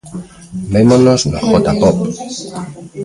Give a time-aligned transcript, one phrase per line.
[0.73, 1.95] Vémosnos no J-Pop.